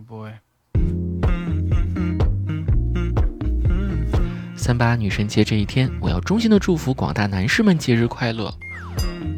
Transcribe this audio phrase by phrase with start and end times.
[0.00, 0.30] boy
[4.56, 8.52] 三八女神节这一天，我要衷心的祝福广大男士们节日快乐。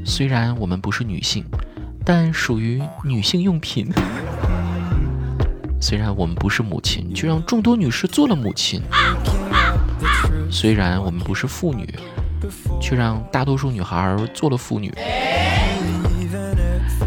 [0.05, 1.45] 虽然我们不是女性，
[2.05, 3.89] 但属于女性用品。
[5.81, 8.81] 虽然我们不是母亲，却让众多女士做了母亲。
[10.51, 11.93] 虽然我们不是妇女，
[12.81, 14.95] 却让大多数女孩做了妇女。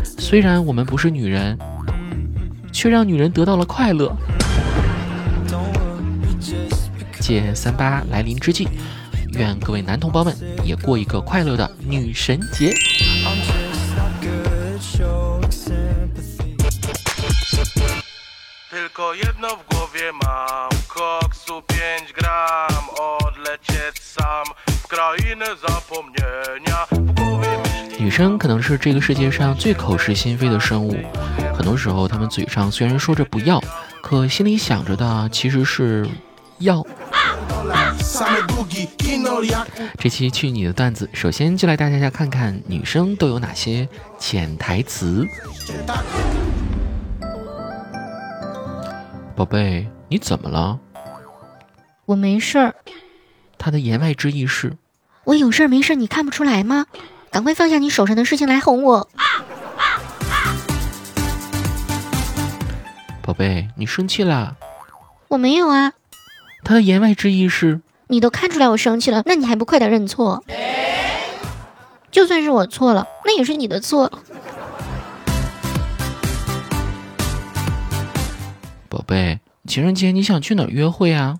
[0.03, 1.57] 虽然我们不是女人，
[2.79, 4.15] 却让女人得到了快乐。
[7.19, 8.69] 借三八来临之际，
[9.33, 12.73] 愿各位男同胞们也过一个快乐的女神节。
[27.99, 30.95] 女生可能是这个世界上最口是心非的生物，
[31.53, 33.61] 很多时候她们嘴上虽然说着不要，
[34.01, 36.07] 可心里想着的其实是
[36.59, 36.81] 要。
[39.97, 45.27] 这期去你的段子，首先就来带大家看看女生都有哪些潜台词。
[49.35, 50.79] 宝贝，你怎么了？
[52.05, 52.73] 我没事儿。
[53.57, 54.77] 他的言外之意是，
[55.25, 56.85] 我有事儿没事儿，你看不出来吗？
[57.31, 59.07] 赶快放下你手上的事情来哄我。
[63.21, 64.55] 宝贝，你生气啦？
[65.27, 65.93] 我没有啊。
[66.63, 70.43] 他的言外之意是，你都看出来我生气了，那你还不快点认错？
[72.11, 74.11] 就算是我错了，那也是你的错。
[78.89, 81.37] 宝贝，情人节你想去哪儿约会啊？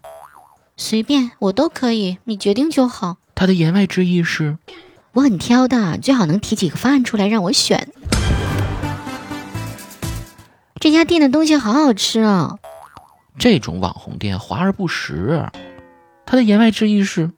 [0.77, 3.17] 随便，我都可以，你决定就好。
[3.33, 4.57] 他的言外之意是，
[5.13, 7.87] 我很挑的，最好能提几个方案出来让我选。
[10.79, 12.57] 这家店的东西好好吃啊！
[13.37, 15.49] 这种网红店华而不实。
[16.25, 17.31] 他的言外之意是，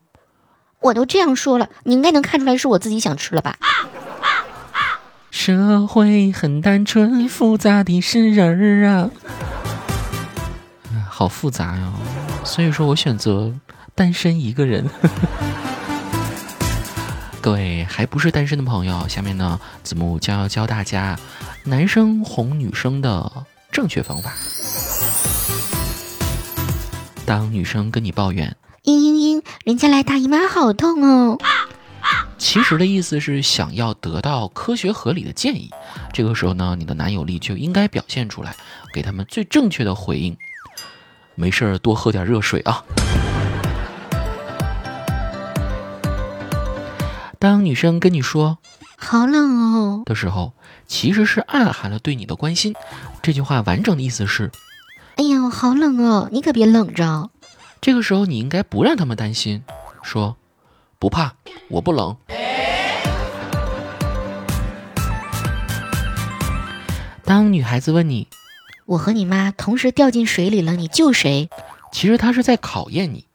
[0.80, 3.56] 我都这样说了，你应该能看出来是我自己想吃了吧？
[5.30, 9.10] 社会很单纯，复杂的是人儿啊，
[11.08, 11.92] 好复杂呀。
[12.44, 13.52] 所以说我选择
[13.94, 14.88] 单身一个人。
[17.42, 21.18] 各位还不是单身的朋友，下面呢，子木将要教大家
[21.64, 24.32] 男生哄女生的正确方法。
[27.26, 31.36] 当女生跟你抱怨“嘤嘤嘤，人家来大姨妈好痛哦”，
[32.38, 35.68] 其实的意思是想要得到科学合理的建议。
[36.12, 38.54] 这个时候呢，你的男友力就应该表现出来，
[38.94, 40.36] 给他们最正确的回应。
[41.34, 42.84] 没事儿，多喝点热水啊。
[47.42, 48.58] 当女生跟你说
[48.96, 50.52] “好冷哦”的时候，
[50.86, 52.72] 其实是暗含了对你的关心。
[53.20, 54.52] 这句话完整的意思是
[55.18, 57.30] ：“哎呀，好冷哦，你可别冷着。”
[57.82, 59.64] 这个时候你应该不让他们担心，
[60.04, 60.36] 说
[61.00, 61.34] ：“不怕，
[61.68, 62.16] 我不冷。”
[67.24, 68.28] 当女孩子问你
[68.86, 71.50] ：“我和你妈同时掉进水里了，你救谁？”
[71.90, 73.26] 其实她是在考验你。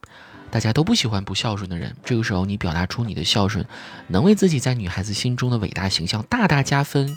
[0.58, 3.64] 大家都不喜欢不孝顺的人，这个时候你表达出你的孝顺，
[4.08, 7.16] 能为自己在女孩子心中的伟大形象大大加分。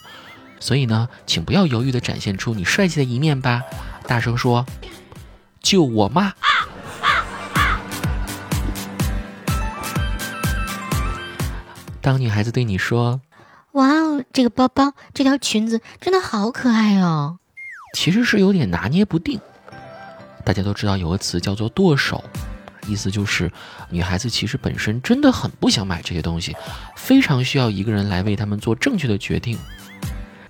[0.59, 3.63] 所以呢，请不要犹豫的展现出你帅气的一面吧，
[4.07, 4.67] 大声说
[5.63, 6.35] ：“救我妈！”
[12.03, 13.23] 当女孩子对你说
[13.73, 17.39] ：“哇哦，这个包包，这条裙子真的好可爱哦。”
[17.97, 19.41] 其实是有点拿捏不定。
[20.45, 22.23] 大家都知道有个词叫做“剁手”。
[22.91, 23.51] 意思就是，
[23.89, 26.57] 女孩子其实本身真的很不想买这些东西，
[26.97, 29.57] 非常需要一个人来为他们做正确的决定。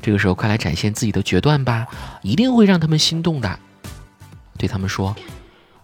[0.01, 1.87] 这个时候，快来展现自己的决断吧，
[2.23, 3.59] 一定会让他们心动的。
[4.57, 5.15] 对他们说：“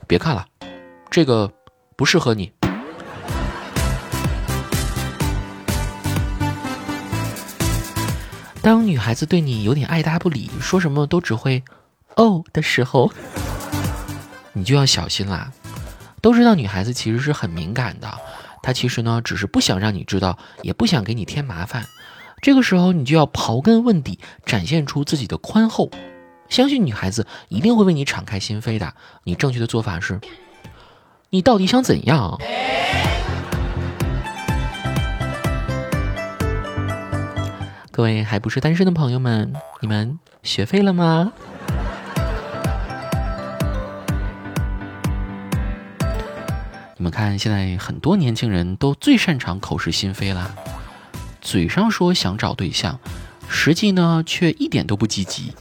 [0.09, 0.47] 别看了，
[1.11, 1.53] 这个
[1.97, 2.51] 不适合你。”
[8.63, 11.63] 当女孩子对你有点爱答不理，说什么都只会
[12.17, 13.13] “哦”的时候，
[14.55, 15.53] 你就要小心啦。
[16.27, 18.13] 都知道女孩子其实是很敏感的，
[18.61, 21.87] 她其实呢只是不想让你知道，也不想给你添麻烦。
[22.43, 25.89] 这个时候你就要刨根问底，展现出自己的宽厚。
[26.49, 28.93] 相信女孩子一定会为你敞开心扉的。
[29.23, 30.19] 你正确的做法是：
[31.31, 32.37] 你到底想怎样？
[37.93, 41.33] 各位还不是单身的朋友们，你们学会了吗？
[47.07, 50.51] 们看，现在很多年轻人都最擅长口是心非啦，
[51.41, 52.99] 嘴上说想找对象，
[53.49, 55.53] 实际呢却一点都不积极。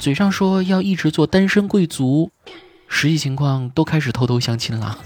[0.00, 2.32] 嘴上说要一直做单身贵族，
[2.88, 4.98] 实际情况都开始偷偷相亲了。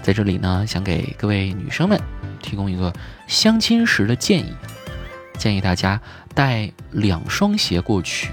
[0.00, 2.00] 在这里呢，想给各位女生们
[2.40, 2.92] 提供一个
[3.26, 4.54] 相亲时的建议，
[5.36, 6.00] 建议大家
[6.36, 8.30] 带两双鞋过去，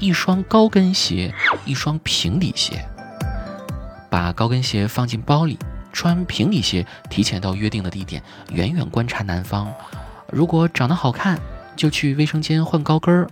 [0.00, 1.34] 一双高跟鞋，
[1.68, 2.84] 一双平底鞋。
[4.10, 5.58] 把高跟鞋放进包里，
[5.92, 9.70] 穿平底鞋，提前到约定的地点，远远观察男方。
[10.32, 11.38] 如果长得好看，
[11.76, 13.26] 就去卫生间换高跟儿；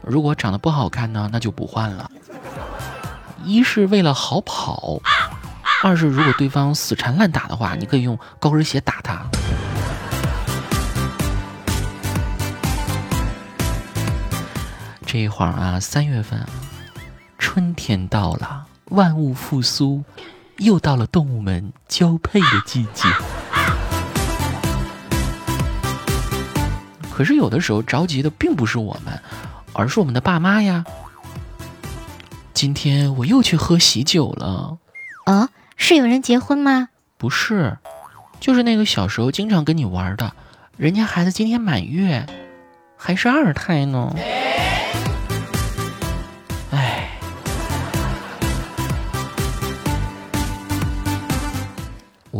[0.00, 2.10] 如果长得不好看呢，那就不换了。
[3.44, 5.00] 一是为了好跑。
[5.82, 9.26] 二是，如果对方死缠烂打的话，你可以用高跟鞋打他。
[15.04, 16.44] 这一会儿啊，三月份，
[17.56, 20.04] 春天到了，万物复苏，
[20.58, 23.08] 又到了动物们交配的季节。
[27.10, 29.18] 可是有的时候着急的并不是我们，
[29.72, 30.84] 而是我们的爸妈呀。
[32.52, 34.76] 今天我又去喝喜酒了。
[35.24, 35.48] 啊？
[35.78, 36.90] 是有人结婚吗？
[37.16, 37.78] 不是，
[38.38, 40.34] 就是那个小时候经常跟你玩的，
[40.76, 42.26] 人家孩子今天满月，
[42.98, 44.14] 还是二胎呢。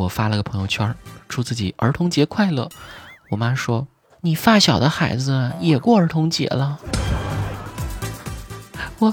[0.07, 0.95] 我发了个朋友圈，
[1.29, 2.69] 祝自己儿童节快乐。
[3.29, 3.89] 我妈说
[4.23, 6.79] ：“你发小的孩子也过儿童节了。”
[9.01, 9.13] 我。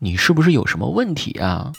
[0.00, 1.72] 你是不是有什么问题啊？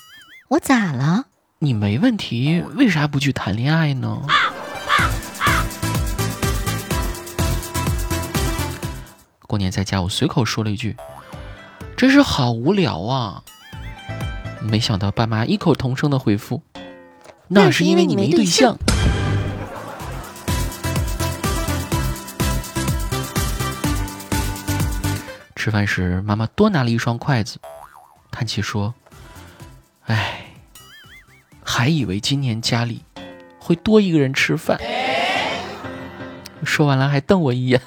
[0.47, 1.25] 我咋了？
[1.59, 4.24] 你没问题，为啥不去谈恋爱呢？
[9.45, 10.98] 过年在家，我随口说了一句
[11.95, 13.44] ：“真是好无聊啊！”
[14.67, 16.62] 没想到爸妈异口同声的回复
[17.47, 18.77] ：“那是因为你没对象。”
[25.56, 27.57] 吃饭时，妈妈多拿了一双筷子。
[28.31, 28.94] 叹气说
[30.07, 30.45] ：“哎，
[31.63, 33.03] 还以为今年家里
[33.59, 34.79] 会多一个人吃饭。”
[36.65, 37.81] 说完了，还瞪我一眼。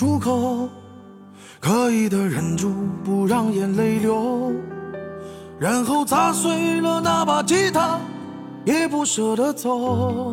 [0.00, 0.66] 出口，
[1.60, 2.72] 刻意的忍住
[3.04, 4.50] 不让眼泪流，
[5.58, 8.00] 然后砸碎了那把吉他，
[8.64, 10.32] 也不舍得走。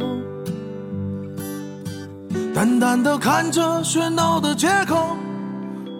[2.55, 5.17] 淡淡的看着喧闹的街口，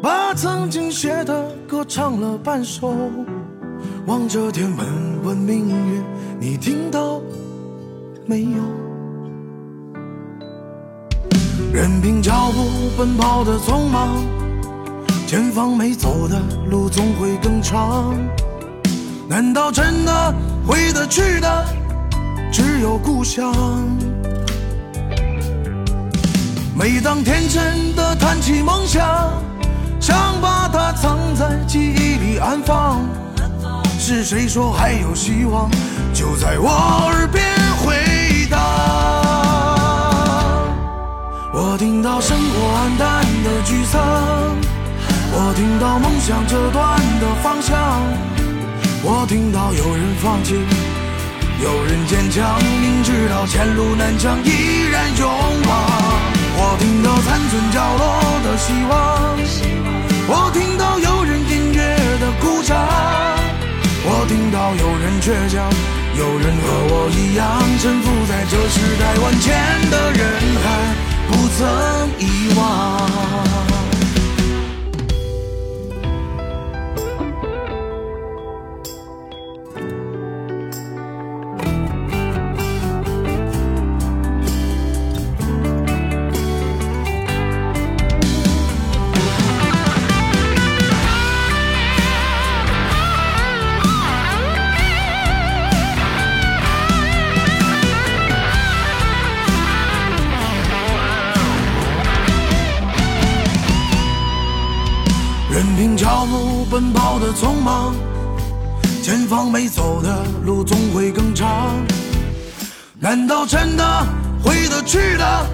[0.02, 2.94] 把曾经写的歌唱了半首，
[4.06, 6.02] 望着天问问命运，
[6.40, 7.20] 你听到
[8.26, 8.87] 没有？
[11.78, 14.18] 任凭脚步奔跑的匆忙，
[15.28, 16.42] 前方没走的
[16.72, 18.16] 路总会更长。
[19.30, 20.34] 难道真的
[20.66, 21.66] 回得去的
[22.52, 23.54] 只有故乡？
[26.76, 29.40] 每当天真的谈起梦想，
[30.00, 33.06] 想把它藏在记忆里安放。
[34.00, 35.70] 是谁说还有希望？
[36.12, 37.46] 就在我耳边
[37.86, 38.77] 回荡。
[41.60, 44.00] 我听到生活暗淡的沮丧，
[45.34, 47.74] 我听到梦想折断的方向，
[49.02, 55.74] 我听到有人放弃，有人坚强，明知道前路难长依然勇往。
[56.62, 59.34] 我听到残存角落的希望，
[60.30, 61.82] 我听到有人隐约
[62.22, 62.78] 的鼓掌，
[64.06, 65.66] 我听到有人倔强，
[66.22, 67.50] 有人和我一样
[67.82, 70.22] 沉浮在这时代万千的人
[70.62, 71.07] 海。
[71.28, 73.77] 不曾遗忘。
[106.80, 107.96] 奔跑的匆忙，
[109.02, 111.74] 前方没走的路总会更长。
[113.00, 114.06] 难道真的
[114.44, 115.46] 回得去的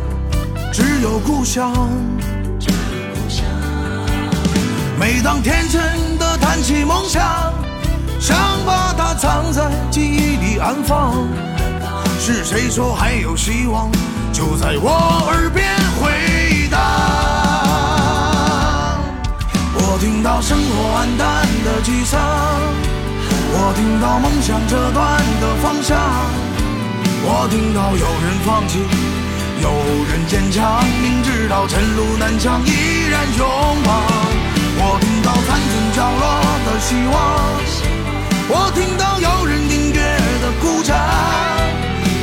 [0.74, 1.72] 只有故乡？
[5.00, 7.54] 每当天真的谈起梦想，
[8.20, 11.26] 想把它藏在记忆里安放。
[12.20, 13.90] 是谁说还有希望？
[14.34, 14.90] 就在我
[15.32, 16.43] 耳边回
[20.24, 22.18] 听到生活黯淡的沮丧，
[23.52, 26.00] 我听到梦想折断的方向，
[27.28, 28.80] 我听到有人放弃，
[29.60, 29.68] 有
[30.08, 33.46] 人坚强，明知道前路难抢，依然勇
[33.84, 33.92] 往。
[34.80, 36.24] 我听到残存角落
[36.72, 37.20] 的希望，
[38.48, 40.00] 我听到有人音乐
[40.40, 40.96] 的鼓掌。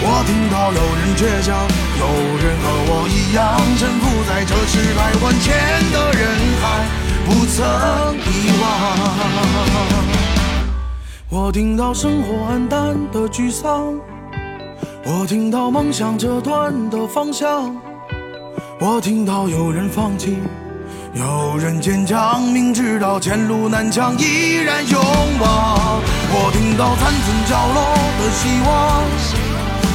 [0.01, 1.69] 我听到有人倔强，
[2.01, 2.09] 有
[2.41, 5.53] 人和我一样沉浮在这时代万千
[5.93, 6.25] 的人
[6.65, 6.65] 海，
[7.27, 7.65] 不曾
[8.17, 8.65] 遗忘。
[11.29, 13.95] 我听到生活暗淡的沮丧，
[15.05, 17.77] 我听到梦想折断的方向，
[18.81, 20.39] 我听到有人放弃，
[21.15, 25.01] 有人坚强，明知道前路难抢，依然勇
[25.41, 26.01] 往。
[26.33, 29.03] 我听到残存角落的希望。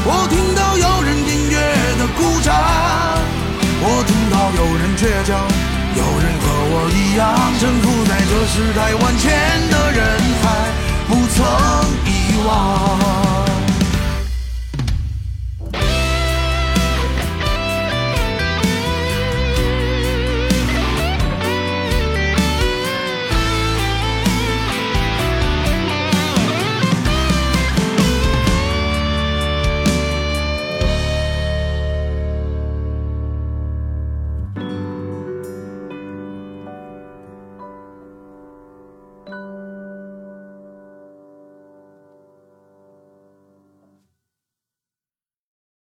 [0.08, 1.58] 我听到有人音乐
[1.98, 2.54] 的鼓掌，
[3.82, 5.34] 我听到有人倔强，
[6.88, 9.34] 我一样征服在这时代万千
[9.72, 10.06] 的人
[10.44, 10.46] 海，
[11.08, 11.44] 不曾
[12.06, 13.25] 遗忘。